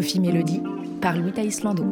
[0.00, 0.62] Coffee Melody
[1.02, 1.84] par Louis Islando.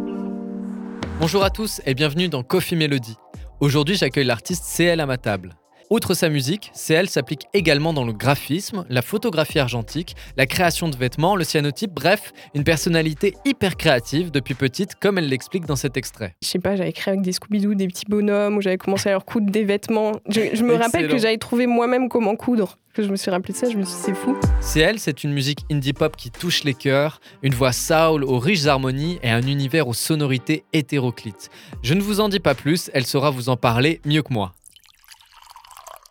[1.20, 3.16] Bonjour à tous et bienvenue dans Coffee Melody.
[3.60, 5.54] Aujourd'hui, j'accueille l'artiste CL à ma table.
[5.90, 10.96] Outre sa musique, CL s'applique également dans le graphisme, la photographie argentique, la création de
[10.96, 15.96] vêtements, le cyanotype, bref, une personnalité hyper créative depuis petite, comme elle l'explique dans cet
[15.96, 16.34] extrait.
[16.42, 19.12] Je sais pas, j'avais créé avec des Scooby-Doo des petits bonhommes, où j'avais commencé à
[19.12, 20.12] leur coudre des vêtements.
[20.28, 22.76] Je, je me rappelle que j'avais trouvé moi-même comment coudre.
[22.92, 24.36] Que je me suis rappelé de ça, je me suis dit, c'est fou.
[24.60, 28.66] CL, c'est une musique indie pop qui touche les cœurs, une voix soul aux riches
[28.66, 31.48] harmonies et un univers aux sonorités hétéroclites.
[31.82, 34.52] Je ne vous en dis pas plus, elle saura vous en parler mieux que moi.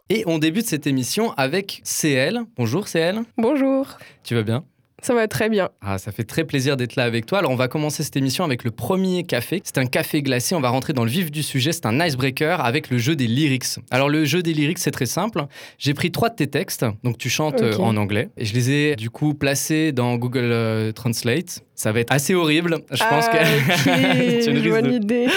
[0.10, 2.40] Et on débute cette émission avec CL.
[2.56, 4.64] Bonjour CL, Bonjour, tu vas bien?
[5.04, 5.70] Ça va très bien.
[5.82, 7.40] Ah, ça fait très plaisir d'être là avec toi.
[7.40, 9.62] Alors, on va commencer cette émission avec le premier café.
[9.64, 10.56] C'est un café glacé.
[10.56, 11.72] On va rentrer dans le vif du sujet.
[11.72, 13.80] C'est un icebreaker avec le jeu des lyrics.
[13.92, 15.46] Alors, le jeu des lyrics, c'est très simple.
[15.78, 16.86] J'ai pris trois de tes textes.
[17.04, 18.30] Donc, tu chantes euh, en anglais.
[18.38, 21.64] Et je les ai, du coup, placés dans Google euh, Translate.
[21.80, 22.80] Ça va être assez horrible.
[22.92, 23.90] Je pense Ah, que.
[23.90, 25.28] as une bonne de- idée.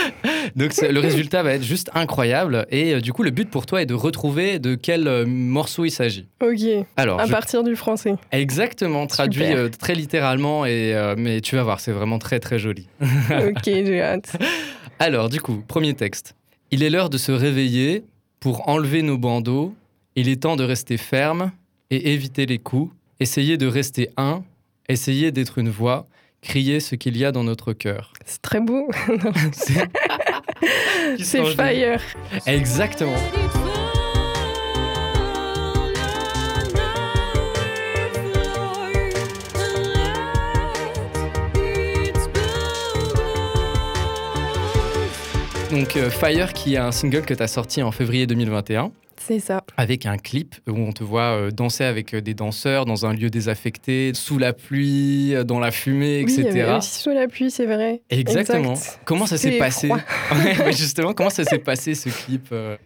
[0.57, 2.67] Donc, c'est- le résultat va être juste incroyable.
[2.71, 5.85] Et euh, du coup, le but pour toi est de retrouver de quel euh, morceau
[5.85, 6.27] il s'agit.
[6.43, 6.61] Ok,
[6.97, 8.15] Alors, à je partir du français.
[8.33, 12.89] Exactement, traduit euh, très littéralement, et, mais tu vas voir, c'est vraiment très très joli.
[13.03, 14.33] ok, j'ai hâte.
[14.99, 16.35] Alors, du coup, premier texte.
[16.71, 18.03] Il est l'heure de se réveiller
[18.41, 19.75] pour enlever nos bandeaux.
[20.17, 21.53] Il est temps de rester ferme
[21.91, 22.91] et éviter les coups.
[23.21, 24.43] Essayer de rester un,
[24.89, 26.07] essayer d'être une voix,
[26.43, 28.13] crier ce qu'il y a dans notre cœur.
[28.25, 28.91] C'est très beau.
[31.19, 32.01] C'est Fire.
[32.47, 33.17] Exactement.
[45.71, 48.91] Donc euh, Fire qui est un single que tu as sorti en février 2021
[49.31, 49.63] C'est ça.
[49.77, 53.13] avec un clip où on te voit euh, danser avec euh, des danseurs dans un
[53.13, 56.63] lieu désaffecté, sous la pluie, euh, dans la fumée, Oui, il y etc.
[56.63, 58.03] avait aussi sous la pluie, c'est vrai.
[58.11, 58.73] Exactement.
[58.73, 59.01] Exact.
[59.05, 59.89] Comment ça s'est passé
[60.73, 62.77] Justement, comment ça s'est passé ce clip euh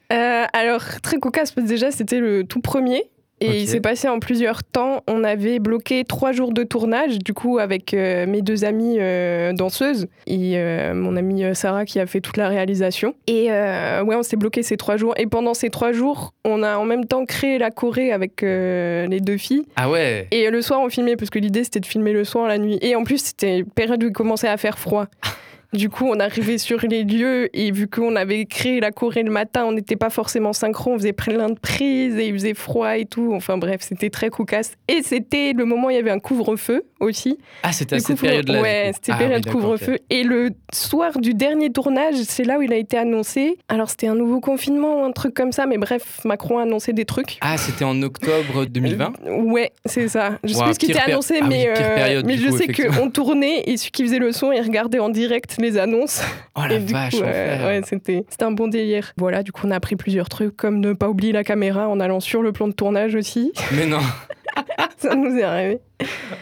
[0.53, 3.03] alors, très cocasse, déjà, c'était le tout premier.
[3.45, 5.03] Et il s'est passé en plusieurs temps.
[5.07, 9.53] On avait bloqué trois jours de tournage, du coup, avec euh, mes deux amies euh,
[9.53, 13.15] danseuses et euh, mon amie Sarah qui a fait toute la réalisation.
[13.27, 15.15] Et ouais, on s'est bloqué ces trois jours.
[15.17, 19.21] Et pendant ces trois jours, on a en même temps créé la Corée avec les
[19.21, 19.65] deux filles.
[19.77, 22.49] Ah ouais Et le soir, on filmait, parce que l'idée, c'était de filmer le soir,
[22.49, 22.79] la nuit.
[22.81, 25.07] Et en plus, c'était une période où il commençait à faire froid.
[25.75, 29.33] Du coup, on arrivait sur les lieux et vu qu'on avait créé la Corée le
[29.33, 32.97] matin, on n'était pas forcément synchro, on faisait plein de prises et il faisait froid
[32.97, 33.33] et tout.
[33.35, 34.77] Enfin bref, c'était très cocasse.
[34.87, 37.39] Et c'était le moment où il y avait un couvre-feu aussi.
[37.63, 38.61] Ah, c'était à cette période-là.
[38.61, 39.99] Ouais, c'était Ah période oui, couvre-feu.
[40.11, 43.57] Et le soir du dernier tournage, c'est là où il a été annoncé.
[43.69, 46.93] Alors c'était un nouveau confinement ou un truc comme ça, mais bref, Macron a annoncé
[46.93, 47.39] des trucs.
[47.41, 50.39] Ah, c'était en octobre 2020 Euh, Ouais, c'est ça.
[50.45, 52.57] Je sais Ouah, plus ce qui était annoncé, Ah oui, mais, euh, mais je coup,
[52.59, 56.23] sais qu'on tournait et celui qui faisait le son, il regardait en direct les annonces.
[56.57, 59.13] Oh la et vache, euh, ouais, c'était c'était un bon délire.
[59.17, 62.01] Voilà, du coup, on a appris plusieurs trucs, comme ne pas oublier la caméra en
[62.01, 63.53] allant sur le plan de tournage aussi.
[63.77, 63.99] Mais non.
[64.97, 65.79] ça nous est arrivé.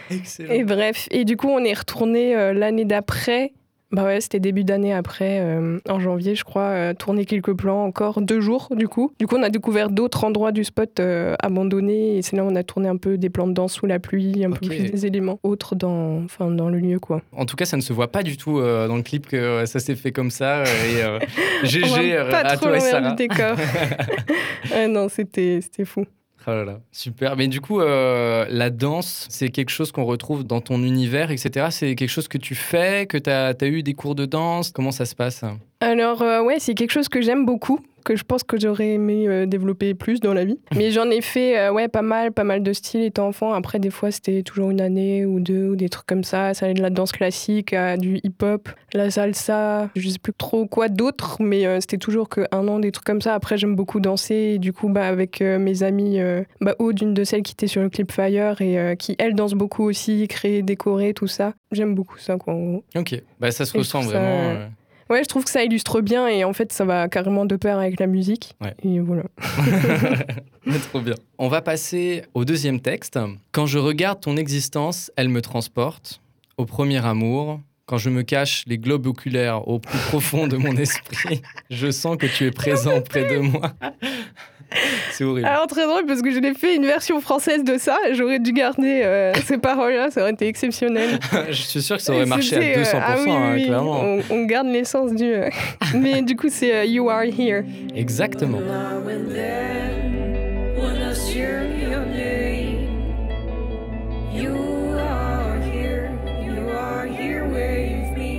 [0.09, 0.53] Excellent.
[0.53, 3.53] Et bref, et du coup, on est retourné euh, l'année d'après.
[3.93, 7.83] Bah ouais, c'était début d'année après, euh, en janvier, je crois, euh, tourner quelques plans,
[7.83, 9.13] encore deux jours du coup.
[9.19, 12.47] Du coup, on a découvert d'autres endroits du spot euh, abandonnés et c'est là où
[12.47, 14.89] on a tourné un peu des plans de danse sous la pluie, un peu plus
[14.89, 17.21] des éléments autres dans, enfin, dans le lieu quoi.
[17.33, 19.77] En tout cas, ça ne se voit pas du tout dans le clip que ça
[19.77, 20.63] s'est fait comme ça.
[20.63, 21.05] et
[21.63, 23.11] On GG pas à trop toi et Sarah.
[23.11, 23.55] du décor.
[24.71, 26.05] Ouais, non, c'était c'était fou.
[26.47, 27.35] Oh super.
[27.35, 31.67] Mais du coup, euh, la danse, c'est quelque chose qu'on retrouve dans ton univers, etc.
[31.69, 34.71] C'est quelque chose que tu fais, que tu as, eu des cours de danse?
[34.71, 35.43] Comment ça se passe?
[35.79, 39.27] Alors euh, ouais, c'est quelque chose que j'aime beaucoup, que je pense que j'aurais aimé
[39.27, 40.59] euh, développer plus dans la vie.
[40.75, 43.53] Mais j'en ai fait euh, ouais pas mal, pas mal de styles étant enfant.
[43.53, 46.53] Après des fois c'était toujours une année ou deux ou des trucs comme ça.
[46.53, 50.65] Ça allait de la danse classique à du hip-hop, la salsa, je sais plus trop
[50.65, 53.33] quoi d'autre, mais euh, c'était toujours que un an des trucs comme ça.
[53.33, 56.19] Après j'aime beaucoup danser et du coup bah avec mes amies,
[56.61, 59.53] bah Aude, une de celles qui était sur le clip Fire et qui elle danse
[59.53, 61.53] beaucoup aussi, créer, décorer tout ça.
[61.71, 62.53] J'aime beaucoup ça quoi.
[62.53, 62.83] En gros.
[62.95, 64.67] Ok, bah, ça se Et ressent ça- vraiment.
[65.13, 67.77] Ouais, je trouve que ça illustre bien et en fait, ça va carrément de pair
[67.77, 68.55] avec la musique.
[68.59, 68.73] Ouais.
[68.83, 69.21] Et voilà.
[70.89, 71.13] Trop bien.
[71.37, 73.19] On va passer au deuxième texte.
[73.51, 76.19] Quand je regarde ton existence, elle me transporte
[76.57, 77.59] au premier amour.
[77.85, 82.15] Quand je me cache les globes oculaires au plus profond de mon esprit, je sens
[82.17, 83.73] que tu es présent près de moi.
[85.11, 85.45] C'est horrible.
[85.47, 87.95] Alors, très drôle parce que je l'ai fait une version française de ça.
[88.13, 91.19] J'aurais dû garder euh, ces paroles-là, ça aurait été exceptionnel.
[91.49, 93.65] je suis sûr que ça aurait marché à 200%, C'était, euh, ah oui, hein, oui,
[93.65, 94.01] clairement.
[94.01, 95.25] On, on garde l'essence du.
[95.25, 95.49] euh,
[95.95, 97.63] Mais du coup, c'est euh, You Are Here.
[97.93, 98.59] Exactement.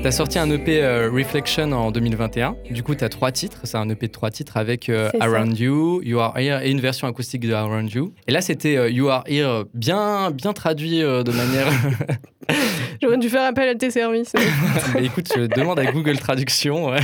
[0.05, 2.56] T'as sorti un EP euh, Reflection en 2021.
[2.71, 3.61] Du coup, t'as trois titres.
[3.65, 5.25] C'est un EP de trois titres avec euh, ça.
[5.25, 8.12] Around You, You Are Here et une version acoustique de Around You.
[8.29, 11.69] Et là, c'était euh, You Are Here bien, bien traduit de manière.
[13.03, 14.35] J'aurais dû faire appel à tes services.
[14.99, 16.91] Écoute, je demande à Google Traduction.
[16.91, 17.00] ouais.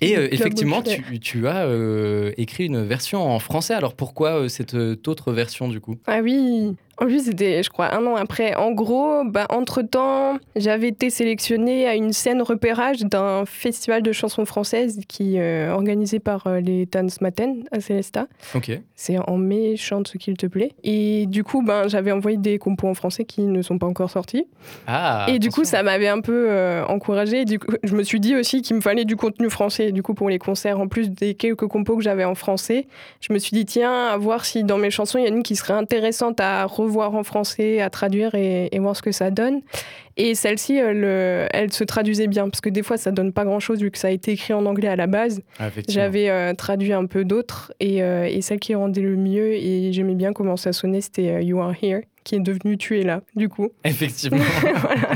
[0.00, 3.74] Et euh, effectivement, tu, tu as euh, écrit une version en français.
[3.74, 5.96] Alors pourquoi euh, cette euh, autre version du coup?
[6.06, 8.54] Ah oui, en plus c'était, je crois, un an après.
[8.54, 14.44] En gros, bah, entre-temps, j'avais été sélectionnée à une scène repérage d'un festival de chansons
[14.44, 18.26] françaises qui est organisé par euh, les Tanzmatten à Célesta.
[18.54, 18.70] Ok.
[18.94, 20.72] C'est en mai, chante ce qu'il te plaît.
[20.82, 24.10] Et du coup, ben, j'avais envoyé des compos en français qui ne sont pas encore
[24.10, 24.46] sortis.
[24.86, 25.26] Ah.
[25.28, 27.44] et du coup, ça m'avait un peu euh, encouragée.
[27.44, 29.83] Du coup, je me suis dit aussi qu'il me fallait du contenu français.
[29.92, 32.86] Du coup, pour les concerts, en plus des quelques compos que j'avais en français,
[33.20, 35.36] je me suis dit, tiens, à voir si dans mes chansons, il y en a
[35.36, 39.12] une qui serait intéressante à revoir en français, à traduire et, et voir ce que
[39.12, 39.60] ça donne.
[40.16, 43.44] Et celle-ci, elle, euh, elle se traduisait bien, parce que des fois, ça donne pas
[43.44, 45.40] grand-chose vu que ça a été écrit en anglais à la base.
[45.58, 45.70] Ah.
[45.88, 49.92] J'avais euh, traduit un peu d'autres, et, euh, et celle qui rendait le mieux, et
[49.92, 53.02] j'aimais bien comment ça sonnait, c'était euh, You Are Here, qui est devenu Tu es
[53.02, 53.70] là, du coup.
[53.82, 54.38] Effectivement.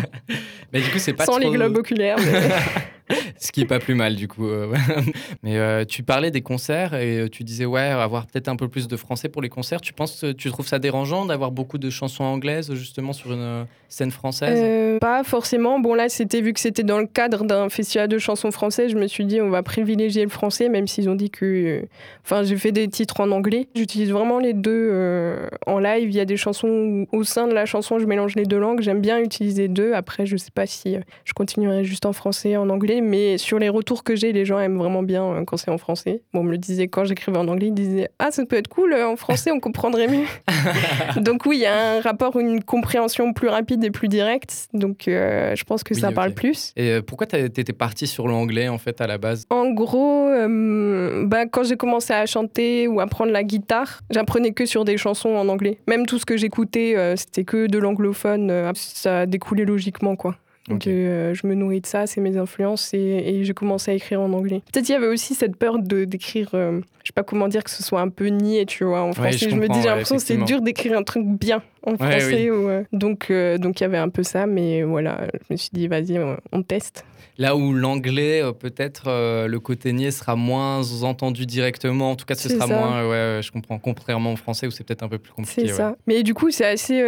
[0.72, 2.16] Mais du coup, c'est pas Sans les globes oculaires.
[2.18, 2.48] mais-
[3.38, 4.48] Ce qui est pas plus mal du coup.
[4.48, 4.74] euh.
[5.42, 8.68] Mais euh, tu parlais des concerts et euh, tu disais ouais avoir peut-être un peu
[8.68, 9.80] plus de français pour les concerts.
[9.80, 14.10] Tu penses, tu trouves ça dérangeant d'avoir beaucoup de chansons anglaises justement sur une scène
[14.10, 14.98] française?
[15.00, 15.78] Pas forcément.
[15.80, 18.96] Bon, là, c'était vu que c'était dans le cadre d'un festival de chansons françaises, je
[18.96, 21.84] me suis dit, on va privilégier le français, même s'ils ont dit que.
[22.24, 23.68] Enfin, j'ai fait des titres en anglais.
[23.74, 26.10] J'utilise vraiment les deux en live.
[26.10, 28.58] Il y a des chansons où, au sein de la chanson, je mélange les deux
[28.58, 28.80] langues.
[28.80, 29.94] J'aime bien utiliser deux.
[29.94, 33.68] Après, je sais pas si je continuerai juste en français, en anglais, mais sur les
[33.68, 36.22] retours que j'ai, les gens aiment vraiment bien euh, quand c'est en français.
[36.32, 38.68] Bon, on me le disait quand j'écrivais en anglais, ils disaient, ah, ça peut être
[38.68, 40.24] cool, euh, en français, on comprendrait mieux.
[41.20, 44.68] Donc oui, il y a un rapport, une compréhension plus rapide et plus directe.
[44.72, 46.72] Donc euh, je pense que Oui, ça parle plus.
[46.76, 49.44] Et pourquoi t'as- t'étais parti sur l'anglais en fait à la base?
[49.50, 54.52] En gros, euh, bah, quand j'ai commencé à chanter ou à prendre la guitare, j'apprenais
[54.52, 55.78] que sur des chansons en anglais.
[55.86, 58.72] Même tout ce que j'écoutais, euh, c'était que de l'anglophone.
[58.74, 60.36] ça découlait logiquement, quoi.
[60.68, 60.86] Donc Ok.
[60.88, 64.20] euh, je me nourris de ça, c'est mes influences et, et j'ai commencé à écrire
[64.20, 64.62] en anglais.
[64.72, 67.70] Peut-être il y avait aussi cette peur de d'écrire, euh, sais pas comment dire, que
[67.70, 69.38] ce soit un peu niais, tu vois, en français.
[69.38, 71.96] je je, me dis, j'ai l'impression que c'est dur d'écrire un truc bien en Ouais,
[71.96, 72.50] français.
[72.50, 75.56] ou, euh, donc euh, donc il y avait un peu ça, mais voilà, je me
[75.56, 76.18] suis dit, vas-y,
[76.52, 77.04] on, teste.
[77.38, 82.10] Là où l'anglais euh, peut-être euh, le côté niais sera moins entendu directement.
[82.10, 82.74] En tout cas, ce sera ça.
[82.74, 83.08] moins.
[83.08, 83.78] ouais, je comprends.
[83.78, 85.68] Contrairement au français où c'est peut-être un peu plus compliqué.
[85.68, 85.76] C'est ouais.
[85.76, 85.94] ça.
[86.08, 87.00] Mais du coup, c'est assez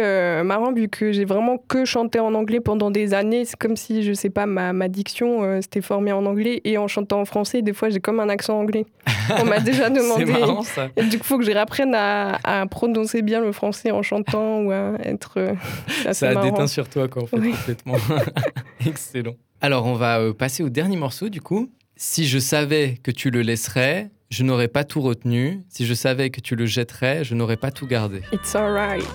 [0.43, 3.43] marrant vu que j'ai vraiment que chanté en anglais pendant des années.
[3.43, 6.87] C'est comme si, je sais pas, ma, ma diction s'était formée en anglais et en
[6.87, 8.85] chantant en français, des fois, j'ai comme un accent anglais.
[9.37, 10.89] On m'a déjà C'est marrant ça.
[10.95, 14.61] Et du coup, faut que je réapprenne à, à prononcer bien le français en chantant
[14.61, 15.33] ou à être.
[15.37, 15.53] euh,
[16.13, 16.45] Ça a marrant.
[16.51, 17.51] déteint sur toi, quoi, en fait, Oui.
[17.51, 17.95] complètement.
[18.85, 19.33] Excellent.
[19.61, 21.69] Alors, on va euh, passer au dernier morceau, du coup.
[21.95, 25.61] Si je savais que tu le laisserais, je n'aurais pas tout retenu.
[25.69, 28.21] Si je savais que tu le jetterais, je n'aurais pas tout gardé.
[28.33, 29.05] It's alright.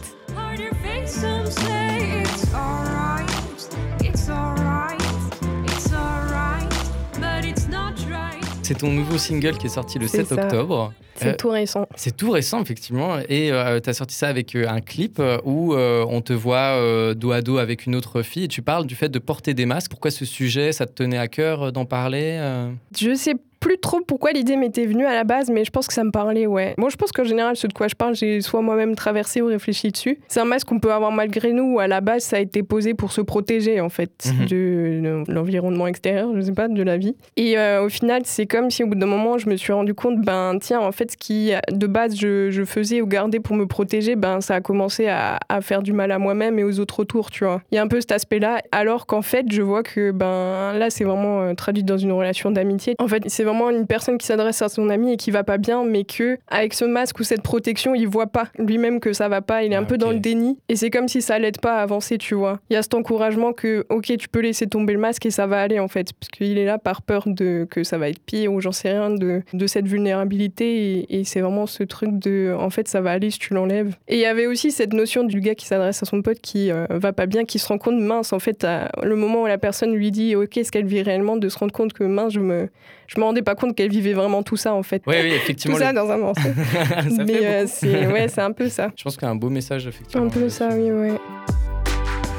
[8.66, 10.34] C'est ton nouveau single qui est sorti le C'est 7 ça.
[10.44, 10.92] octobre.
[11.14, 11.86] C'est Euh, tout récent.
[11.94, 13.18] C'est tout récent, effectivement.
[13.28, 13.52] Et
[13.84, 17.14] tu as sorti ça avec euh, un clip euh, où euh, on te voit euh,
[17.14, 18.42] dos à dos avec une autre fille.
[18.44, 19.88] Et tu parles du fait de porter des masques.
[19.92, 22.72] Pourquoi ce sujet, ça te tenait à cœur euh, d'en parler euh?
[22.98, 25.94] Je sais plus trop pourquoi l'idée m'était venue à la base, mais je pense que
[25.94, 26.74] ça me parlait, ouais.
[26.78, 29.46] Moi, je pense qu'en général, ce de quoi je parle, j'ai soit moi-même traversé ou
[29.46, 30.18] réfléchi dessus.
[30.28, 32.62] C'est un masque qu'on peut avoir malgré nous, ou à la base, ça a été
[32.62, 34.46] posé pour se protéger, en fait, Mhm.
[34.46, 37.16] de, de l'environnement extérieur, je sais pas, de la vie.
[37.36, 39.94] Et euh, au final, c'est comme si au bout d'un moment, je me suis rendu
[39.94, 43.56] compte, ben tiens, en fait, ce qui de base je, je faisais ou gardais pour
[43.56, 46.78] me protéger, ben ça a commencé à, à faire du mal à moi-même et aux
[46.80, 47.62] autres autour, tu vois.
[47.72, 50.90] Il y a un peu cet aspect-là, alors qu'en fait, je vois que ben là,
[50.90, 52.94] c'est vraiment euh, traduit dans une relation d'amitié.
[52.98, 55.58] En fait, c'est vraiment une personne qui s'adresse à son ami et qui va pas
[55.58, 59.28] bien, mais que avec ce masque ou cette protection, il voit pas lui-même que ça
[59.28, 59.64] va pas.
[59.64, 61.78] Il est un Ah, peu dans le déni et c'est comme si ça l'aide pas
[61.78, 62.60] à avancer, tu vois.
[62.70, 65.46] Il y a cet encouragement que ok, tu peux laisser tomber le masque et ça
[65.46, 68.20] va aller en fait, parce qu'il est là par peur de que ça va être
[68.20, 72.18] pire ou j'en sais rien de, de cette vulnérabilité et, et c'est vraiment ce truc
[72.18, 73.94] de en fait ça va aller si tu l'enlèves.
[74.08, 76.70] Et il y avait aussi cette notion du gars qui s'adresse à son pote qui
[76.70, 79.46] euh, va pas bien, qui se rend compte mince en fait à le moment où
[79.46, 82.32] la personne lui dit ok ce qu'elle vit réellement, de se rendre compte que mince
[82.32, 82.68] je me
[83.08, 85.02] je me rendais pas compte qu'elle vivait vraiment tout ça en fait.
[85.06, 85.76] Oui, oui, Tout effectivement.
[85.78, 86.40] ça le- dans un morceau.
[86.42, 88.90] ça Mais euh, c'est ouais, c'est un peu ça.
[88.96, 90.26] Je pense qu'il y a un beau message, effectivement.
[90.26, 91.12] Un peu ça, oui, ouais.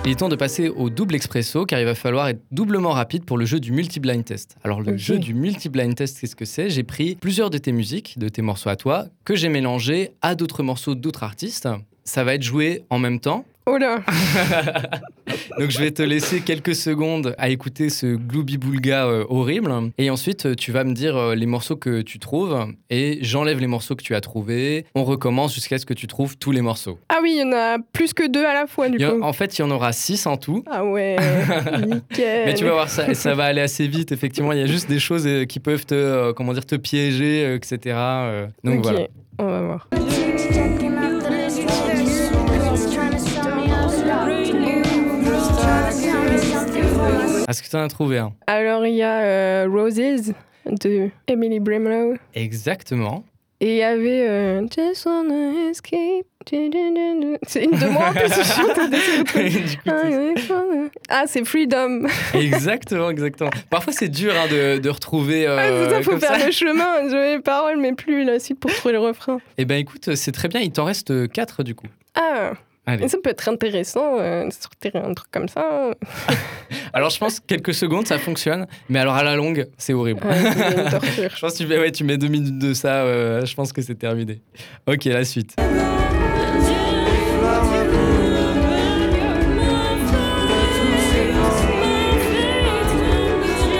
[0.05, 3.25] Il est temps de passer au double expresso car il va falloir être doublement rapide
[3.25, 4.55] pour le jeu du multi-blind test.
[4.63, 6.69] Alors le jeu du multi-blind test, qu'est-ce que c'est?
[6.69, 10.35] J'ai pris plusieurs de tes musiques, de tes morceaux à toi, que j'ai mélangés à
[10.35, 11.67] d'autres morceaux d'autres artistes.
[12.05, 13.43] Ça va être joué en même temps.
[13.69, 13.99] Oh là
[15.59, 19.73] Donc je vais te laisser quelques secondes à écouter ce Glooby Boulga euh, horrible.
[19.97, 22.57] Et ensuite, euh, tu vas me dire euh, les morceaux que tu trouves.
[22.89, 24.85] Et j'enlève les morceaux que tu as trouvés.
[24.95, 26.97] On recommence jusqu'à ce que tu trouves tous les morceaux.
[27.09, 29.21] Ah oui, il y en a plus que deux à la fois, du coup.
[29.21, 30.63] en fait, il y en aura six en tout.
[30.71, 31.17] Ah ouais,
[31.85, 32.45] nickel.
[32.45, 34.53] Mais tu vas voir, ça, ça va aller assez vite, effectivement.
[34.53, 37.97] Il y a juste des choses euh, qui peuvent te, comment dire, te piéger, etc.
[38.63, 39.07] donc Ok, voilà.
[39.39, 39.89] on va voir.
[47.47, 48.33] Est-ce que tu en as trouvé un?
[48.47, 50.33] Alors, il y a euh, Roses
[50.65, 52.15] de Emily Brimlow.
[52.35, 53.23] Exactement.
[53.59, 56.25] Et il y avait euh, Just wanna escape.
[56.49, 59.67] C'est une de moi en plus, je chante des trucs.
[59.67, 62.03] Du coup, Ah, c'est Freedom.
[62.35, 63.49] exactement, exactement.
[63.69, 65.47] Parfois, c'est dur hein, de, de retrouver.
[65.47, 66.45] Ah, Euh, c'est ça, faut comme faire ça.
[66.45, 67.09] le chemin.
[67.09, 69.39] J'avais les paroles, mais plus la suite pour trouver le refrain.
[69.57, 70.61] Eh ben, écoute, c'est très bien.
[70.61, 71.87] Il t'en reste quatre du coup.
[72.15, 72.51] Ah,
[72.87, 73.09] Allez.
[73.09, 75.91] ça peut être intéressant, euh, de sortir un truc comme ça.
[76.93, 78.65] Alors, je pense que quelques secondes, ça fonctionne.
[78.87, 80.25] Mais alors, à la longue, c'est horrible.
[80.25, 81.31] Ouais, c'est une torture.
[81.35, 83.73] Je pense que tu mets, ouais, tu mets deux minutes de ça, euh, je pense
[83.73, 84.41] que c'est terminé.
[84.87, 85.55] Ok, la suite.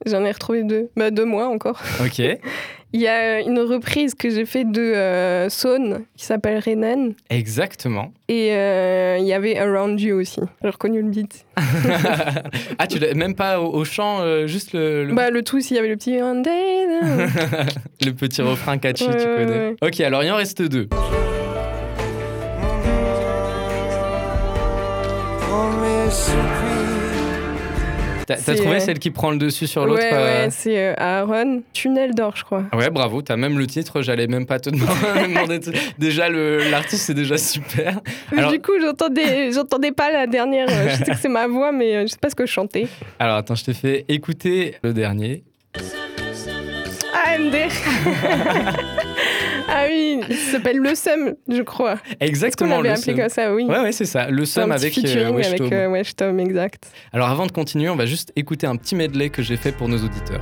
[0.06, 0.90] J'en ai retrouvé deux.
[0.96, 1.82] Bah, deux mois encore.
[2.02, 2.22] Ok.
[2.98, 7.12] Il y a une reprise que j'ai fait de euh, Saune qui s'appelle Renan.
[7.30, 8.12] Exactement.
[8.28, 10.42] Et euh, il y avait Around You aussi.
[10.64, 11.46] J'ai reconnu le beat.
[12.80, 15.62] ah, tu l'as même pas au, au chant, euh, juste le, le, Bah, le tout,
[15.62, 16.88] s'il y avait le petit One Day.
[16.88, 17.28] là.
[18.04, 19.60] le petit refrain catchy, Ouais, tu connais.
[19.60, 19.76] ouais.
[19.84, 20.90] Ok, alors il en reste deux.
[28.36, 30.94] T'as trouvé euh, celle qui prend le dessus sur l'autre ouais, euh, ouais, c'est euh,
[30.98, 31.62] Aaron.
[31.74, 32.64] Tunnel d'or, je crois.
[32.74, 34.92] Ouais, bravo, t'as même le titre, j'allais même pas te demander.
[35.28, 38.00] demander de- Déjà, l'artiste, c'est déjà super.
[38.32, 40.68] Mais Alors- Du coup, j'entendais, pas la dernière.
[40.70, 42.52] euh, Je sais que c'est ma voix, mais euh, je sais pas ce que je
[42.52, 42.88] chantais.
[43.20, 45.44] Alors, attends, je t'ai fait écouter le dernier.
[47.26, 47.56] AMD.
[49.74, 51.94] ah oui, il s'appelle Le Sum, je crois.
[51.94, 53.66] Est-ce qu'on Exactement, l'avait le appelé comme ça Oui.
[53.66, 54.30] Ouais, ouais, c'est ça.
[54.30, 56.90] Le petit avec euh, avec euh, Wesh Tom, exact.
[57.14, 59.90] Alors, avant de continuer, on va juste écouter un petit medley que j'ai fait pour
[59.90, 60.42] nos auditeurs.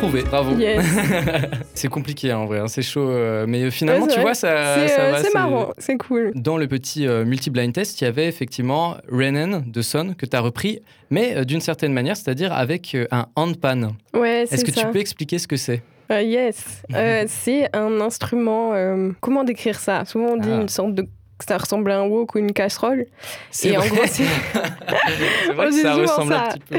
[0.00, 0.56] Trouvé, bravo.
[0.56, 0.84] Yes.
[1.74, 3.08] c'est compliqué hein, en vrai, hein, c'est chaud.
[3.08, 4.22] euh, mais finalement, Ouais, tu vrai.
[4.22, 5.22] vois, ça, c'est ça euh, va.
[5.22, 6.32] c'est marrant, c'est cool.
[6.34, 10.36] Dans le petit euh, multi-blind test, il y avait effectivement Renan de Son que tu
[10.36, 10.80] as repris,
[11.10, 13.92] mais euh, d'une certaine manière, c'est-à-dire avec euh, un handpan.
[14.14, 14.82] Ouais, Est-ce c'est que ça.
[14.82, 15.82] tu peux expliquer ce que c'est?
[16.10, 16.82] Euh, yes.
[16.94, 18.72] Euh, c'est un instrument.
[18.74, 20.04] euh, comment décrire ça?
[20.04, 20.60] Souvent, on dit Ah.
[20.62, 21.02] une sorte de.
[21.02, 23.06] que Ça ressemble à un wok ou une casserole.
[23.52, 24.24] C'est Et en gros, c'est.
[25.46, 26.42] C'est vrai que ça ressemble ça.
[26.44, 26.78] un petit peu.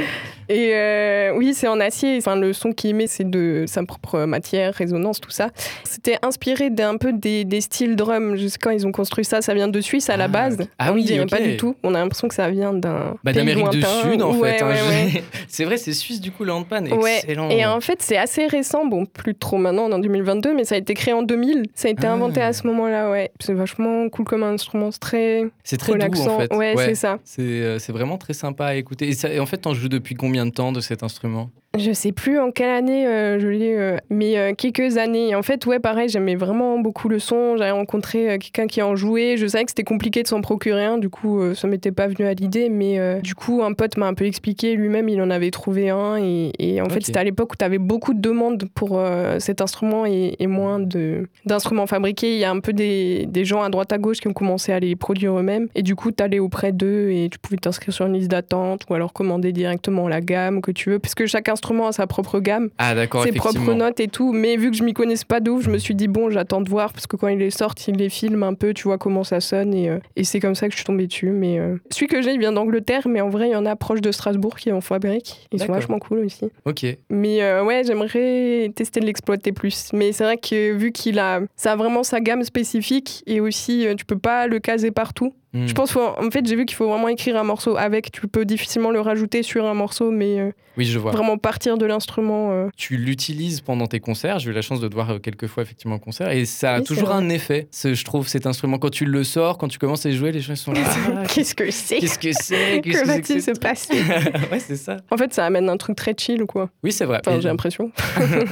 [0.52, 2.18] Et euh, oui, c'est en acier.
[2.18, 5.50] Enfin, le son qu'il émet, c'est de sa propre matière, résonance, tout ça.
[5.86, 8.38] C'était inspiré d'un peu des, des styles drum.
[8.38, 10.58] Sais quand ils ont construit ça, ça vient de Suisse à la Ah, base.
[10.60, 10.68] ok.
[10.78, 11.30] Ah on oui, dirait ok.
[11.30, 11.76] pas du tout.
[11.84, 13.82] On a l'impression que ça vient d'un Bah, D'Amérique du.
[13.82, 14.64] Sud, en Ouais, fait.
[14.64, 15.24] hein, ouais, j'ai- ouais.
[15.48, 16.86] C'est vrai, c'est suisse du coup le handpan.
[16.86, 17.50] Excellent.
[17.50, 20.78] Et en fait, c'est assez récent, bon, plus trop maintenant, en 2022, mais ça a
[20.78, 21.64] été créé en 2000.
[21.76, 22.14] Ça a été Ah.
[22.14, 23.32] inventé à ce moment-là, ouais.
[23.40, 26.36] C'est vachement cool comme instrument, c'est très C'est très doux relaxant.
[26.36, 26.54] en fait.
[26.56, 27.20] Ouais, c'est ça.
[27.24, 29.08] C'est euh, c'est vraiment très sympa à écouter.
[29.08, 31.52] Et, ça- et en fait, t'en joues depuis combien de temps de cet instrument?
[31.80, 35.36] Je sais plus en quelle année euh, je l'ai, euh, mais euh, quelques années.
[35.36, 37.56] En fait, ouais, pareil, j'aimais vraiment beaucoup le son.
[37.56, 39.38] J'avais rencontré euh, quelqu'un qui en jouait.
[39.38, 42.26] Je savais que c'était compliqué de s'en procurer un, du coup, ça m'était pas venu
[42.26, 42.68] à l'idée.
[42.68, 44.76] Mais du coup, un pote m'a un peu expliqué.
[44.76, 46.18] Lui-même, il en avait trouvé un.
[46.18, 49.02] Et, et en fait, c'était à l'époque où tu avais beaucoup de demandes pour
[49.40, 52.34] cet instrument et, et moins de, d'instruments fabriqués.
[52.34, 54.74] Il y a un peu des, des gens à droite à gauche qui ont commencé
[54.74, 55.68] à les produire eux-mêmes.
[55.76, 58.82] Et du coup, tu allais auprès d'eux et tu pouvais t'inscrire sur une liste d'attente
[58.90, 61.00] ou alors commander directement la gamme que tu veux.
[61.00, 64.34] Puisque chaque instrument a sa propre gamme, Ah ses propres notes et tout.
[64.34, 66.62] Mais vu que je m'y connaisse pas de ouf, je me suis dit, bon, j'attends
[66.62, 66.92] de voir.
[66.92, 69.40] Parce que quand il les sort, il les filme un peu, tu vois comment ça
[69.40, 69.74] sonne.
[69.74, 71.30] Et, euh, et c'est comme ça que je suis tombée dessus.
[71.30, 73.08] Mais euh, celui que j'ai, il vient d'Angleterre.
[73.08, 75.48] Mais en vrai, il y en a proche de Strasbourg qui en fabriquent.
[75.52, 76.50] Ils sont vachement cool aussi.
[76.66, 76.86] Ok.
[77.10, 79.92] Mais euh, ouais, j'aimerais tester de l'exploiter plus.
[79.94, 83.86] Mais c'est vrai que vu qu'il a, ça a vraiment sa gamme spécifique et aussi
[83.98, 85.34] tu peux pas le caser partout.
[85.54, 85.68] Hmm.
[85.68, 88.12] Je pense, faut, en fait, j'ai vu qu'il faut vraiment écrire un morceau avec.
[88.12, 91.12] Tu peux difficilement le rajouter sur un morceau, mais euh, Oui, je vois.
[91.12, 92.52] vraiment partir de l'instrument.
[92.54, 92.70] euh.
[92.78, 94.40] Tu l'utilises pendant tes concerts.
[94.40, 96.76] J'ai eu la chance de te voir euh, quelques fois effectivement en concert et ça
[96.76, 97.68] a Oui, toujours un effet.
[97.84, 100.40] Je trouve cet instrument quand tu le sors, quand tu commences à y jouer, les
[100.40, 100.80] gens sont là.
[101.18, 101.98] Ah, Qu'est-ce que c'est?
[102.00, 102.80] Qu'est-ce que c'est?
[102.84, 103.94] Qu'est-ce Que va-t-il se passer?
[104.52, 104.98] ouais, c'est ça.
[105.12, 106.70] En fait, ça amène un truc très chill, quoi.
[106.84, 107.20] Oui, c'est vrai.
[107.26, 107.92] Enfin, j'ai l'impression.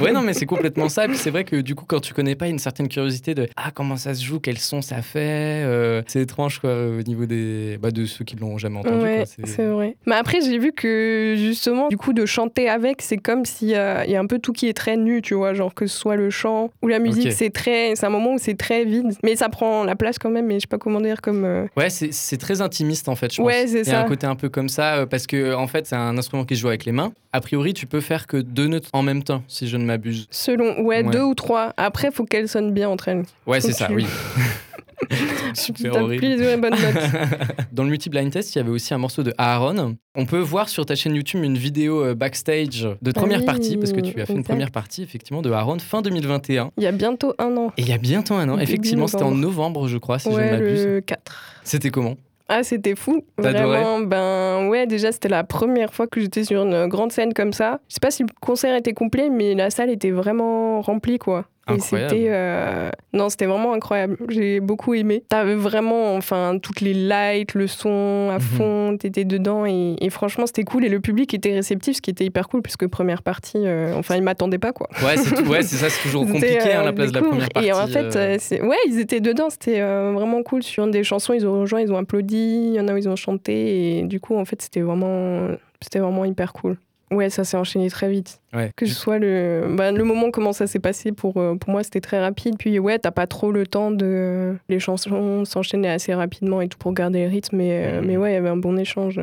[0.00, 1.06] ouais, non, mais c'est complètement ça.
[1.06, 2.58] Et puis c'est vrai que du coup, quand tu connais pas, il y a une
[2.58, 5.64] certaine curiosité de ah comment ça se joue, quel son ça fait?
[5.64, 9.02] euh, c'est étrange quoi au niveau des bah, de ceux qui l'ont jamais entendu.
[9.04, 9.24] Ouais.
[9.26, 9.96] C'est- vrai.
[10.06, 13.70] Mais après, j'ai vu que justement, du coup, de chanter avec, c'est comme s'il y
[13.70, 16.16] y a un peu tout qui est très nu, tu vois, genre que ce soit
[16.16, 19.36] le chant ou la musique, c'est très, c'est un moment où c'est très vide, mais
[19.36, 20.46] ça prend la place quand même.
[20.46, 23.32] Mais je sais pas comment dire, comme euh, Ouais, c'est très intimiste en fait.
[23.34, 23.42] Je.
[23.42, 25.66] Ouais, c'est Il y a un côté un peu comme ça euh, parce que en
[25.66, 27.12] fait, c'est un instrument qui se joue avec les mains.
[27.32, 30.26] A priori, tu peux faire que deux notes en même temps, si je ne m'abuse.
[30.30, 31.12] selon, ouais, Ouais.
[31.12, 31.72] deux ou trois.
[31.76, 33.22] Après, faut qu'elles sonnent bien entre elles.
[33.46, 34.06] Ouais, c'est ça, tu- oui.
[35.54, 36.18] Super horrible.
[36.18, 37.10] plus les bonnes notes.
[37.72, 39.96] Dans le multi-blind test, il y avait aussi un morceau de Aaron.
[40.14, 43.46] On peut voir sur ta chaîne YouTube une vidéo euh, backstage de Ah première oui,
[43.46, 46.70] partie, parce que tu as fait une première partie effectivement de Aaron fin 2021.
[46.76, 47.72] Il y a bientôt un an.
[47.76, 49.88] Et il y a bientôt un an, Début effectivement, c'était en novembre.
[49.88, 50.86] je crois, si je ne ouais, m'abuse.
[50.86, 51.20] le 4.
[51.64, 52.16] C'était comment?
[52.52, 53.24] Ah, c'était fou.
[53.38, 57.52] Vraiment, ben ouais, déjà, c'était la première fois que j'étais sur une grande scène comme
[57.52, 57.78] ça.
[57.88, 61.44] Je sais pas si le concert était complet, mais la salle était vraiment remplie, quoi.
[61.74, 62.10] Incroyable.
[62.10, 62.28] c'était.
[62.30, 64.16] euh, Non, c'était vraiment incroyable.
[64.28, 65.22] J'ai beaucoup aimé.
[65.28, 68.40] T'avais vraiment, enfin, toutes les lights, le son à Mhm.
[68.40, 69.66] fond, t'étais dedans.
[69.66, 70.84] Et, et franchement, c'était cool.
[70.84, 74.16] Et le public était réceptif, ce qui était hyper cool, puisque première partie, euh, enfin,
[74.16, 74.88] ils m'attendaient pas, quoi.
[75.04, 77.68] Ouais, c'est ouais, ça, c'est toujours compliqué hein, euh, la place de la première partie.
[77.68, 78.36] Et en fait, euh,
[78.66, 80.62] ouais, ils étaient dedans, c'était vraiment cool.
[80.62, 82.96] Sur une des chansons, ils ont rejoint, ils ont applaudi, il y en a où
[82.96, 85.48] ils ont chanté, et du coup, en fait, c'était vraiment,
[85.80, 86.76] c'était vraiment hyper cool.
[87.10, 88.40] Ouais, ça s'est enchaîné très vite.
[88.54, 88.70] ouais.
[88.76, 91.82] Que ce soit le, bah, le moment, comment ça s'est passé, pour, euh, pour moi,
[91.82, 92.54] c'était très rapide.
[92.58, 94.56] Puis, ouais, t'as pas trop le temps de.
[94.68, 98.06] Les chansons s'enchaînaient assez rapidement et tout pour garder le rythme, mais, euh, Mhm.
[98.06, 99.20] mais ouais, il y avait un bon échange.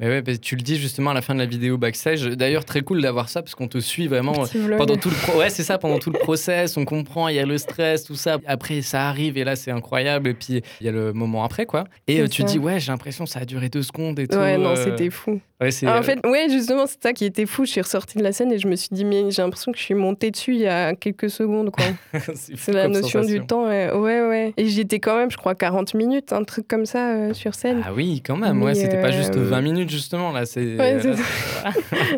[0.00, 2.24] Mais ouais, bah, tu le dis justement à la fin de la vidéo backstage.
[2.24, 5.38] D'ailleurs, très cool d'avoir ça parce qu'on te suit vraiment euh, pendant tout le pro-
[5.38, 8.14] ouais c'est ça pendant tout le process on comprend il y a le stress tout
[8.14, 11.42] ça après ça arrive et là c'est incroyable et puis il y a le moment
[11.44, 14.18] après quoi et euh, tu dis ouais j'ai l'impression que ça a duré deux secondes
[14.18, 15.40] et tout Ouais, non, euh, c'était fou.
[15.60, 17.64] ouais, Ah, en fait, ouais, justement, c'est ça qui était fou.
[17.64, 19.78] Je suis ressortie de la scène et je me suis dit, mais j'ai l'impression que
[19.78, 21.84] je suis montée dessus il y a quelques secondes, quoi.
[22.34, 23.40] c'est la notion sensation.
[23.40, 23.66] du temps.
[23.66, 24.20] Ouais, ouais.
[24.28, 24.52] ouais.
[24.56, 27.82] Et j'étais quand même, je crois, 40 minutes, un truc comme ça euh, sur scène.
[27.84, 31.10] ah oui quand même ouais c'était pas juste 20 minutes justement là c'est Ouais, c'est
[31.10, 31.72] là, ça.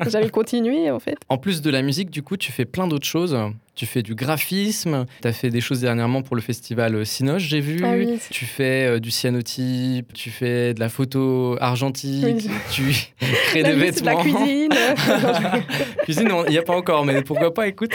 [0.10, 1.16] J'avais continué, en fait.
[1.28, 3.36] En plus de la musique, du coup, tu fais plein d'autres choses.
[3.76, 7.60] Tu fais du graphisme, tu as fait des choses dernièrement pour le festival Cinoche, j'ai
[7.60, 7.80] vu.
[7.82, 8.18] Ah oui.
[8.30, 12.50] Tu fais euh, du cyanotype, tu fais de la photo argentique, Oui.
[12.70, 12.82] tu
[13.46, 14.20] crées des de la vêtements.
[14.22, 14.68] cuisine.
[16.04, 17.92] Cuisine, il n'y a pas encore, mais pourquoi pas, écoute.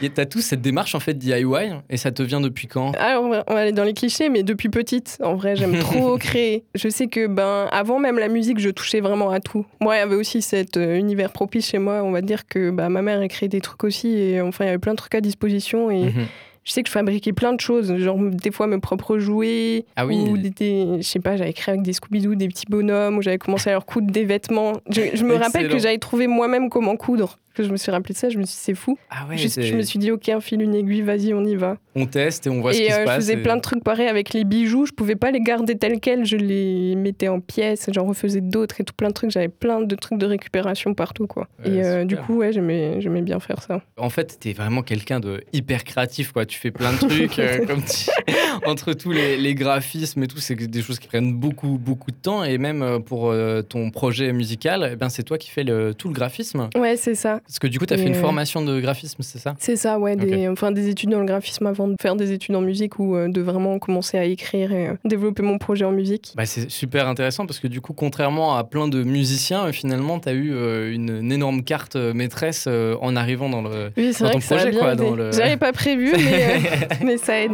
[0.00, 1.44] Tu as tout cette démarche en fait DIY
[1.90, 2.92] et ça te vient depuis quand?
[2.92, 5.78] Alors, on va- on va aller dans les clichés, mais depuis petite, en vrai, j'aime
[5.80, 6.64] trop créer.
[6.74, 9.66] Je sais que, ben, avant même la musique, je touchais vraiment à tout.
[9.80, 12.02] Moi, il y avait aussi cet euh, univers propice chez moi.
[12.02, 14.66] On va dire que bah, ma mère, elle créait des trucs aussi, et enfin, il
[14.68, 15.90] y avait plein de trucs à disposition.
[15.90, 16.26] Et Mhm.
[16.64, 20.06] je sais que je fabriquais plein de choses, genre des fois mes propres jouets, Ah
[20.06, 20.16] oui.
[20.16, 23.22] ou des, des- je sais pas, j'avais créé avec des Scooby-Doo des petits bonhommes, ou
[23.22, 24.74] j'avais commencé à leur coudre des vêtements.
[24.90, 27.38] Je, je me rappelle que j'avais trouvé moi-même comment coudre.
[27.58, 28.96] Que je me suis rappelé de ça, je me suis dit c'est fou.
[29.10, 31.44] Ah ouais, Juste, c'est- je me suis dit ok, un fil, une aiguille, vas-y, on
[31.44, 31.76] y va.
[31.96, 33.16] on teste et on voit ce et qui euh, se je passe.
[33.16, 34.86] faisais et- plein de trucs pareils avec les bijoux.
[34.86, 38.80] Je pouvais pas les garder tels quels, je les mettais en pièces, j'en refaisais d'autres
[38.80, 39.30] et tout plein de trucs.
[39.32, 41.48] J'avais plein de trucs de récupération partout quoi.
[41.64, 43.82] Ouais, et euh, du coup ouais, j'aimais j'aimais bien faire ça.
[43.96, 46.46] En fait, t'es vraiment quelqu'un de hyper créatif, quoi.
[46.46, 48.10] Tu fais plein de trucs, euh, comme tu-
[48.64, 52.16] entre tous les, les graphismes et tout, c'est des choses qui prennent beaucoup, beaucoup de
[52.16, 52.44] temps.
[52.44, 55.94] Et même euh, pour euh, ton projet musical, eh ben, c'est toi qui fais le,
[55.94, 56.68] tout le graphisme.
[56.76, 57.40] Ouais, c'est ça.
[57.48, 59.54] Parce que du coup, tu as Et, fait une euh, formation de graphisme, c'est ça?
[59.58, 62.54] C'est ça, ouais, des, enfin, des études dans le graphisme avant de faire des études
[62.54, 65.90] en musique ou euh, de vraiment commencer à écrire et euh, développer mon projet en
[65.92, 66.34] musique.
[66.36, 70.28] bah, C'est super intéressant parce que du coup, contrairement à plein de musiciens, finalement, tu
[70.28, 70.50] as eu
[70.92, 73.92] une, une énorme carte maîtresse en arrivant dans le.
[73.96, 76.58] Oui, c'est Dans vrai ton que ça a projet, le- J'avais pas prévu, mais,
[77.04, 77.52] mais ça aide.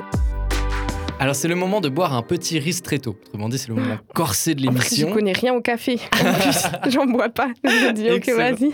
[1.20, 3.16] Alors, c'est le moment de boire un petit ristretto.
[3.28, 5.12] Autrement dit, c'est le moment corsé de plus, je l'émission.
[5.12, 5.98] connais rien au café.
[6.12, 7.48] En plus, j'en bois pas.
[7.62, 8.72] Je dis, ok, vas-y.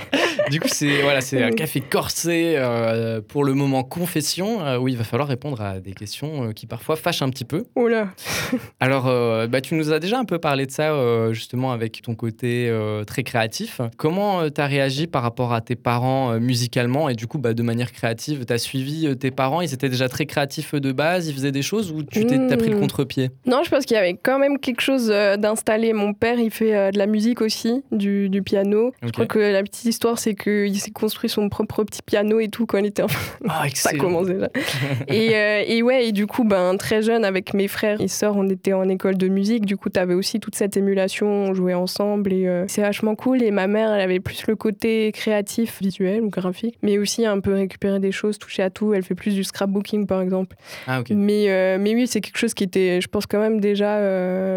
[0.51, 4.89] Du coup, c'est voilà, c'est un café corsé euh, pour le moment confession euh, où
[4.89, 7.65] il va falloir répondre à des questions euh, qui parfois fâchent un petit peu.
[7.77, 8.09] Oh là.
[8.81, 10.91] Alors, euh, bah, tu nous as déjà un peu parlé de ça
[11.33, 12.71] justement avec ton côté
[13.07, 13.81] très créatif.
[13.97, 17.09] Comment tu as réagi par rapport à tes parents musicalement?
[17.09, 19.61] Et du coup, bah, de manière créative, tu as suivi tes parents?
[19.61, 21.29] Ils étaient déjà très créatifs de base?
[21.29, 21.91] Ils faisaient des choses?
[21.93, 22.81] Ou tu t'es t'as pris le Hmm.
[22.81, 23.31] contre-pied?
[23.47, 25.93] Non, je pense qu'il y avait quand même quelque chose d'installé.
[25.93, 28.93] Mon père, il fait de la musique aussi, du, du piano.
[29.03, 32.49] Je crois que la petite histoire, c'est qu'il s'est construit son propre petit piano et
[32.49, 33.37] tout quand il était enfant.
[33.49, 34.49] Ah, Ça commence déjà.
[35.09, 38.37] et, euh, et ouais, et du coup, ben, très jeune, avec mes frères et sœurs,
[38.37, 39.67] on était en école de musique.
[39.67, 43.43] Du coup, t'avais aussi toute cette émulation, on jouait ensemble et euh, c'est vachement cool.
[43.43, 47.41] Et ma mère, elle avait plus le côté créatif, visuel ou graphique, mais aussi un
[47.41, 48.95] peu récupérer des choses, toucher à tout.
[48.95, 50.57] Elle fait plus du scrapbooking, par exemple.
[50.87, 51.11] Ah, ok.
[51.11, 53.81] Mais, euh, mais oui, c'est quelque chose qui était, je pense, quand même déjà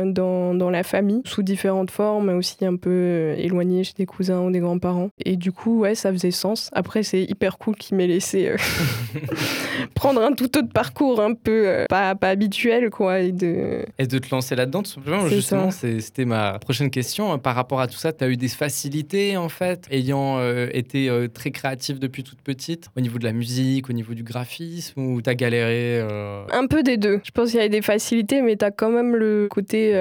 [0.06, 4.52] dans, dans la famille, sous différentes formes, aussi un peu éloigné chez des cousins ou
[4.52, 5.10] des grands-parents.
[5.26, 6.70] Et du coup, ouais, ça faisait sens.
[6.74, 8.58] Après, c'est hyper cool qu'il m'ait laissé euh,
[9.96, 13.20] prendre un tout autre parcours un peu euh, pas, pas habituel, quoi.
[13.20, 13.86] Et de...
[13.98, 15.28] Et de te lancer là-dedans, tout simplement.
[15.28, 17.38] Justement, c'était ma prochaine question.
[17.40, 21.10] Par rapport à tout ça, tu as eu des facilités, en fait, ayant euh, été
[21.34, 25.22] très créatif depuis toute petite, au niveau de la musique, au niveau du graphisme, ou
[25.22, 26.02] tu as galéré
[26.52, 27.22] Un peu des deux.
[27.24, 29.92] Je pense qu'il y a des facilités, mais tu as quand même le côté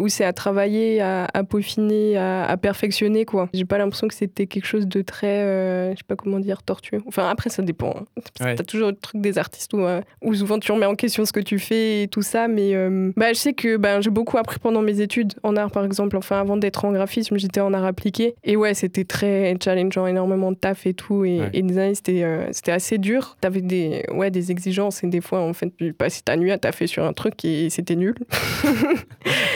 [0.00, 3.48] où c'est à travailler, à, à peaufiner, à, à perfectionner, quoi.
[3.52, 6.62] J'ai pas l'impression que c'était quelque chose de très, euh, je sais pas comment dire,
[6.62, 7.00] tortueux.
[7.06, 7.94] Enfin, après, ça dépend.
[7.98, 8.44] hein.
[8.44, 8.54] Ouais.
[8.54, 11.32] T'as toujours le truc des artistes où, euh, où souvent tu remets en question ce
[11.32, 14.38] que tu fais et tout ça, mais euh, bah, je sais que ben, j'ai beaucoup
[14.38, 16.16] appris pendant mes études en art, par exemple.
[16.16, 18.34] Enfin, avant d'être en graphisme, j'étais en art appliqué.
[18.44, 21.24] Et ouais, c'était très challengeant, énormément de taf et tout.
[21.24, 21.50] Et, Ouais.
[21.52, 23.36] et design, c'était euh, c'était assez dur.
[23.40, 26.58] T'avais des, ouais, des exigences et des fois, en fait, tu passais ta nuit à
[26.58, 28.14] taffer sur un truc et c'était nul.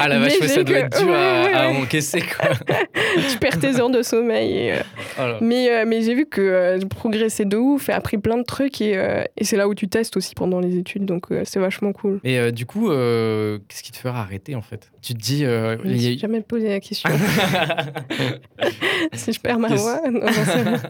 [0.00, 1.14] Ah la Mais vache, ouais, ça doit que- être dur ouais,
[1.54, 2.50] à, à encaisser, quoi.
[3.30, 4.52] tu perds tes heures de sommeil.
[4.52, 4.76] Et, euh,
[5.18, 5.38] Oh là.
[5.42, 8.44] Mais, euh, mais j'ai vu que euh, j'ai progressé de ouf et appris plein de
[8.44, 8.81] trucs.
[8.81, 11.05] Et, euh, et c'est là où tu testes aussi pendant les études.
[11.05, 12.20] Donc euh, c'est vachement cool.
[12.22, 14.92] Et euh, du coup, euh, qu'est-ce qui te fera arrêter, en fait?
[15.02, 15.44] Tu te dis...
[15.44, 17.11] euh, Je a suis jamais posé la question.
[19.14, 20.81] si je perds ma voix, non, rien.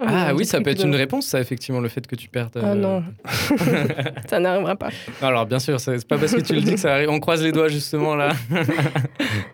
[0.02, 0.98] ah non, oui, ça peut être une non.
[0.98, 2.58] réponse, ça, effectivement, le fait que tu perdes...
[2.62, 3.02] Ah euh, non,
[4.28, 4.90] ça n'arrivera pas.
[5.22, 7.08] Alors, bien sûr, c'est c'est pas parce que tu le dis que ça arrive.
[7.08, 8.32] On croise les doigts, justement, là.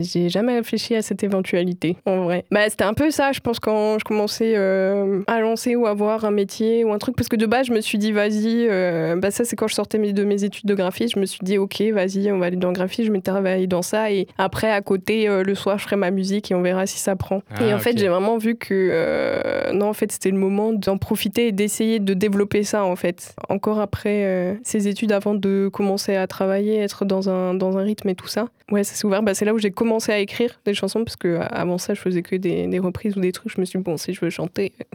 [0.01, 2.45] J'ai jamais réfléchi à cette éventualité, en vrai.
[2.51, 5.95] Bah, c'était un peu ça, je pense, quand je commençais euh, à lancer ou à
[5.95, 7.17] voir un métier ou un truc.
[7.17, 9.75] Parce que de base, je me suis dit, vas-y, euh, bah, ça, c'est quand je
[9.75, 11.13] sortais mes- de mes études de graphisme.
[11.17, 13.07] Je me suis dit, ok, vas-y, on va aller dans le graphisme.
[13.09, 14.11] Je m'étais travaillé dans ça.
[14.11, 16.99] Et après, à côté, euh, le soir, je ferai ma musique et on verra si
[16.99, 17.43] ça prend.
[17.57, 20.99] Ah, et en fait, j'ai vraiment vu que, non, en fait, c'était le moment d'en
[20.99, 23.35] profiter et d'essayer de développer ça, en fait.
[23.49, 28.09] Encore après ces études, avant de commencer à travailler, être dans un, dans un rythme
[28.09, 28.47] et tout ça.
[28.71, 29.23] Ouais, ça s'est ouvert.
[29.23, 32.01] Bah, c'est là où j'ai commencé à écrire des chansons parce que avant ça, je
[32.01, 33.53] faisais que des, des reprises ou des trucs.
[33.55, 34.73] Je me suis dit, bon, si je veux chanter,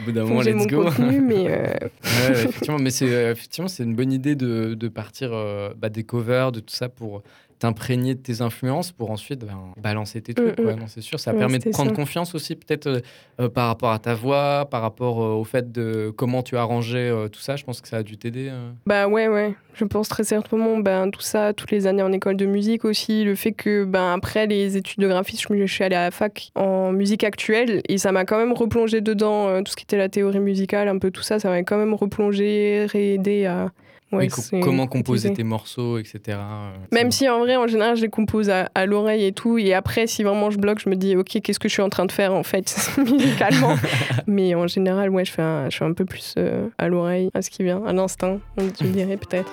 [0.00, 0.84] Au bout d'un moment, let's mon go.
[0.84, 1.64] contenu, mais euh,
[2.04, 5.70] Ouais, ouais, effectivement, mais c'est euh, effectivement c'est une bonne idée de, de partir euh,
[5.76, 7.22] bah, des covers, de tout ça pour
[7.58, 10.58] t'imprégner de tes influences pour ensuite ben, balancer tes trucs.
[10.58, 10.74] Mm, mm.
[10.76, 11.96] Non, c'est sûr, ça Ouais, permet de prendre ça.
[11.96, 13.00] confiance aussi peut-être euh,
[13.40, 16.60] euh, par rapport à ta voix, par rapport euh, au fait de comment tu as
[16.60, 17.56] arrangé euh, tout ça.
[17.56, 18.50] Je pense que ça a dû t'aider.
[18.86, 19.54] bah ouais, ouais.
[19.74, 23.22] Je pense très certainement, ben, tout ça, toutes les années en école de musique aussi,
[23.24, 26.50] le fait que, ben, après les études de graphisme, je suis allée à la fac
[26.56, 30.08] en musique actuelle et ça m'a quand même replongé dedans, tout ce qui était la
[30.08, 33.70] théorie musicale, un peu tout ça, ça m'a quand même replongé, réaidé à.
[34.10, 34.28] Oui,
[34.62, 36.20] comment composer tes morceaux, etc.
[36.28, 39.58] euh, Même si en vrai, en général, je les compose à, à l'oreille et tout.
[39.58, 41.90] Et après, si vraiment je bloque, je me dis, ok, qu'est-ce que je suis en
[41.90, 43.76] train de faire en fait, musicalement.
[44.26, 47.30] Mais en général, ouais, je fais un, je fais un peu plus euh, à l'oreille,
[47.34, 48.38] à ce qui vient, à l'instinct,
[48.78, 49.52] tu dirais peut-être.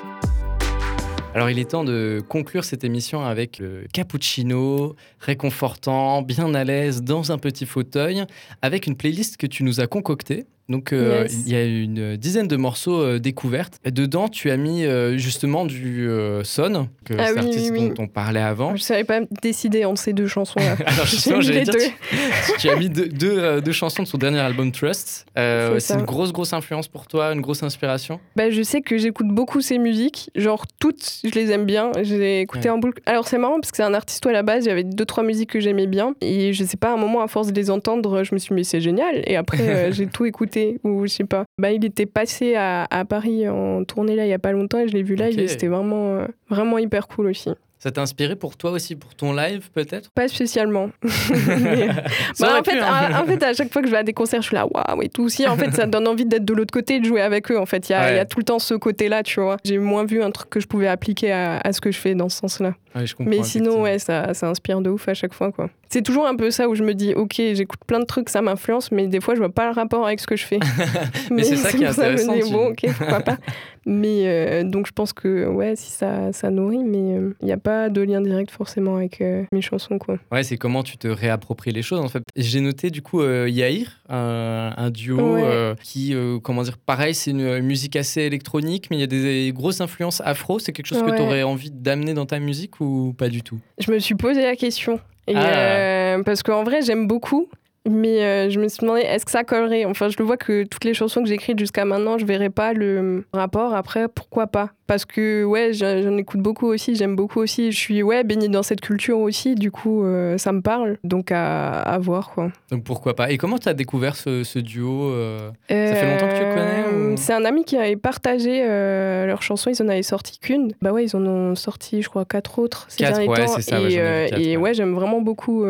[1.34, 7.02] Alors, il est temps de conclure cette émission avec le cappuccino, réconfortant, bien à l'aise
[7.02, 8.24] dans un petit fauteuil,
[8.62, 10.46] avec une playlist que tu nous as concoctée.
[10.68, 11.44] Donc, euh, Yes.
[11.46, 13.80] il y a une dizaine de morceaux euh, découvertes.
[13.86, 17.90] Et dedans, tu as mis euh, justement du euh, Son, que Ah oui, oui, oui.
[17.90, 18.76] dont on parlait avant.
[18.76, 20.76] Je savais pas décider entre ces deux chansons-là.
[20.86, 24.18] Alors, J'ai justement, j'allais dire, tu, tu as mis deux, deux, deux chansons de son
[24.18, 25.26] dernier album Trust.
[25.36, 28.20] C'est une grosse, grosse influence pour toi, une grosse inspiration?
[28.36, 31.92] Bah, je sais que j'écoute beaucoup ses musiques, genre toutes, je les aime bien.
[31.96, 32.76] Je les ai écoutées Ouais.
[32.76, 33.02] en boucle.
[33.06, 35.06] Alors c'est marrant parce que c'est un artiste à la base, il y avait deux
[35.06, 37.54] trois musiques que j'aimais bien et je sais pas, à un moment à force de
[37.54, 41.04] les entendre, je me suis dit mais c'est génial et après j'ai tout écouté ou
[41.04, 41.46] je sais pas.
[41.58, 44.80] Bah il était passé à, à Paris en tournée là il y a pas longtemps
[44.80, 45.40] et je l'ai vu live Ok.
[45.42, 47.50] et c'était vraiment euh, vraiment hyper cool aussi.
[47.86, 50.10] Ça t'a inspiré pour toi aussi, pour ton live peut-être?
[50.10, 50.90] Pas spécialement.
[51.04, 51.88] Mais,
[52.40, 52.84] bah, en, fait, hein.
[53.14, 54.66] à, en fait, à chaque fois que je vais à des concerts, je suis là,
[54.66, 55.24] waouh, et tout.
[55.26, 57.60] aussi en fait, ça donne envie d'être de l'autre côté et de jouer avec eux.
[57.60, 58.14] En fait, il y, a- Ouais.
[58.14, 59.58] il y a tout le temps ce côté-là, tu vois.
[59.64, 62.16] J'ai moins vu un truc que je pouvais appliquer à, à ce que je fais
[62.16, 62.74] dans ce sens-là.
[62.96, 65.70] Ouais, Mais sinon, ouais, ça, ça inspire de ouf à chaque fois, quoi.
[65.90, 68.42] C'est toujours un peu ça où je me dis, ok, j'écoute plein de trucs, ça
[68.42, 70.60] m'influence, mais des fois, je vois pas le rapport avec ce que je fais.
[71.30, 73.38] Mais c'est ça qui est je me intéressant, dis, tu- bon, ok, pourquoi pas.
[73.86, 77.52] Mais euh, donc, je pense que, ouais, si ça, ça nourrit, mais euh, il n'y
[77.52, 80.18] a pas de lien direct forcément avec euh, mes chansons, quoi.
[80.32, 82.24] Ouais, c'est comment tu te réappropries les choses en fait.
[82.36, 85.44] J'ai noté du coup euh, Yair, un, duo Ouais.
[85.44, 89.04] euh, qui, euh, comment dire, pareil, c'est une euh, musique assez électronique, mais il y
[89.04, 90.58] a des grosses influences afro.
[90.60, 93.60] C'est quelque chose que tu aurais envie d'amener dans ta musique ou pas du tout?
[93.78, 95.00] Je me suis posé la question.
[95.28, 96.18] Et, Ah.
[96.18, 97.50] euh, parce qu'en vrai, j'aime beaucoup.
[97.88, 99.86] Mais euh, je me suis demandé, est-ce que ça collerait?
[99.86, 102.50] Enfin, je le vois que toutes les chansons que j'ai écrites jusqu'à maintenant, je verrais
[102.50, 103.74] pas le rapport.
[103.76, 104.72] Après, pourquoi pas?
[104.88, 107.72] Parce que, ouais, j'en écoute beaucoup aussi, j'aime beaucoup aussi.
[107.72, 110.98] Je suis, ouais, baignée dans cette culture aussi, du coup, euh, ça me parle.
[111.04, 112.52] Donc, à, à voir, quoi.
[112.70, 113.32] Donc pourquoi pas?
[113.32, 117.14] Et comment tu as découvert ce, ce duo euh, fait longtemps que tu connais, Euh,
[117.14, 120.74] ou- C'est un ami qui avait partagé leurs chansons, ils en avaient sorti qu'une.
[120.82, 123.54] Bah ouais, ils en ont sorti, je crois, quatre autres ces Quatre, derniers ouais, temps.
[123.56, 124.74] c'est ça, et ouais.
[124.74, 125.66] j'aime vraiment beaucoup.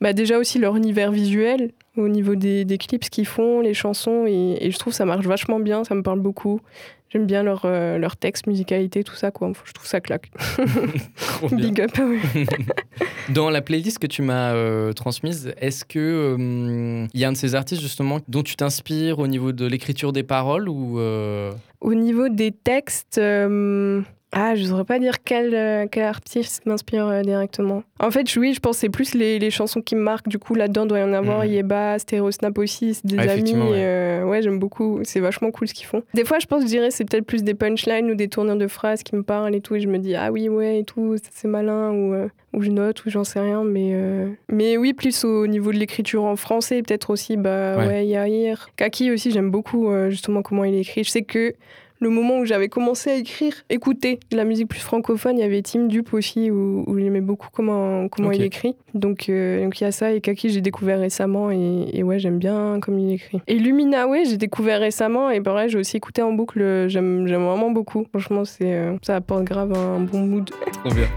[0.00, 3.60] bah déjà aussi leur univers visuel aktuell au niveau des, des clips, ce qu'ils font,
[3.60, 4.24] les chansons.
[4.26, 6.60] Et, et je trouve ça marche vachement bien, ça me parle beaucoup.
[7.08, 9.52] J'aime bien leur, euh, leur texte, musicalité, tout ça, quoi.
[9.64, 10.28] Je trouve ça claque.
[11.52, 12.18] Big up, ah ouais.
[13.32, 17.32] Dans la playlist que tu m'as euh, transmise, est-ce que euh, il y a un
[17.32, 21.52] de ces artistes justement dont tu t'inspires au niveau de l'écriture des paroles ou euh,
[21.80, 26.66] Au niveau des textes, euh, ah, je ne saurais pas dire quel, euh, quel artiste
[26.66, 27.82] m'inspire euh, directement.
[28.00, 30.28] En fait, oui, je pense que c'est plus les, les chansons qui me marquent.
[30.28, 31.50] Du coup, là-dedans, doit y en avoir Mhm.
[31.52, 33.52] Yeba, Stereo Snap aussi, c'est des Ah, amis.
[33.54, 33.60] ouais.
[33.84, 35.00] euh, ouais, j'aime beaucoup.
[35.04, 36.02] C'est vachement cool ce qu'ils font.
[36.14, 38.66] Des fois, je pense, je dirais, c'est peut-être plus des punchlines ou des tournures de
[38.66, 39.74] phrases qui me parlent et tout.
[39.76, 41.92] Et je me dis, ah oui, ouais, et tout, c'est malin.
[41.92, 43.64] Ou, euh, ou je note, ou j'en sais rien.
[43.64, 47.86] Mais, euh, mais oui, plus au niveau de l'écriture en français, peut-être aussi, bah Ouais.
[47.86, 48.68] ouais, Yahir.
[48.76, 51.04] Kaki aussi, j'aime beaucoup justement comment il écrit.
[51.04, 51.54] Je sais que
[51.98, 55.44] le moment où j'avais commencé à écrire, écouter de la musique plus francophone, il y
[55.44, 58.74] avait Tim Dupe aussi, où, où j'aimais beaucoup comment, comment il écrit.
[58.94, 62.18] Donc euh, donc il y a ça, et Kaki, j'ai découvert récemment, et, et ouais,
[62.18, 63.40] j'aime bien comme il écrit.
[63.46, 67.70] Et Lumina, ouais, j'ai découvert récemment, et pareil, j'ai aussi écouté en boucle, j'aime vraiment
[67.70, 68.04] beaucoup.
[68.10, 70.50] Franchement, c'est euh, ça apporte grave un bon mood.
[70.84, 71.08] Trop bien.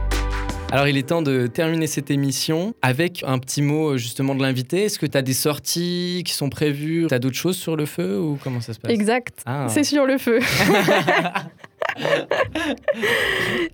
[0.72, 4.42] Alors, il est temps de terminer cette émission avec un petit mot euh, justement de
[4.44, 4.84] l'invité.
[4.86, 7.08] Est-ce que tu as des sorties qui sont prévues?
[7.10, 8.92] Tu as d'autres choses sur le feu ou comment ça se passe?
[8.92, 9.40] Exact.
[9.48, 9.66] Ah.
[9.68, 10.40] C'est sur le feu.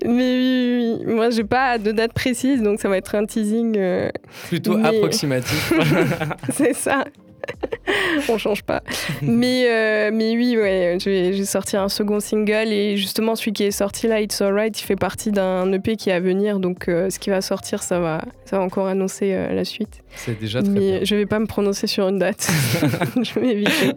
[0.04, 1.14] Mais oui, oui, oui.
[1.14, 3.76] moi j'ai pas de date précise, donc ça va être un teasing.
[3.76, 4.10] euh,
[4.48, 5.72] Plutôt Mais- approximatif.
[6.52, 7.04] c'est ça.
[8.28, 8.82] On change pas.
[9.22, 13.34] mais, euh, mais oui, ouais, je vais, je vais sortir un second single et justement
[13.36, 16.20] celui qui est sorti là, It's Alright, il fait partie d'un EP qui est à
[16.20, 16.58] venir.
[16.58, 20.02] Donc euh, ce qui va sortir, ça va, ça va encore annoncer euh, la suite.
[20.14, 21.00] C'est déjà très mais bien.
[21.04, 22.48] je vais pas me prononcer sur une date.
[23.22, 23.92] je vais éviter.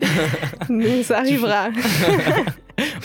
[0.70, 1.70] mais ça arrivera.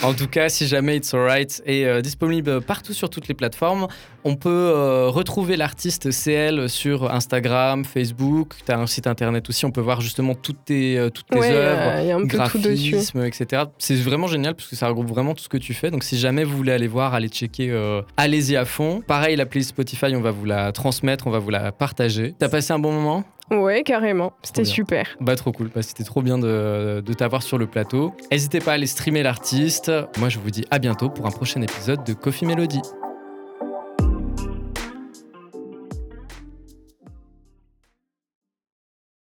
[0.03, 3.87] En tout cas, si jamais It's Alright est euh, disponible partout sur toutes les plateformes,
[4.23, 8.53] on peut euh, retrouver l'artiste CL sur Instagram, Facebook.
[8.65, 11.39] Tu as un site internet aussi, on peut voir justement toutes tes, euh, toutes tes
[11.39, 11.81] Ouais, œuvres.
[11.81, 12.91] a- il y a un peu tout dessus.
[12.91, 13.63] graphisme, etc.
[13.77, 15.91] C'est vraiment génial parce que ça regroupe vraiment tout ce que tu fais.
[15.91, 17.71] Donc si jamais vous voulez aller voir, aller checker,
[18.17, 19.01] allez-y à fond.
[19.05, 22.33] Pareil, la playlist Spotify, on va vous la transmettre, on va vous la partager.
[22.39, 23.23] T'as passé un bon moment?
[23.51, 24.33] Ouais, carrément.
[24.41, 25.15] C'était super.
[25.19, 28.13] Bah trop cool, bah, c'était trop bien de, de t'avoir sur le plateau.
[28.31, 29.91] N'hésitez pas à aller streamer l'artiste.
[30.17, 32.81] Moi je vous dis à bientôt pour un prochain épisode de Coffee Melody.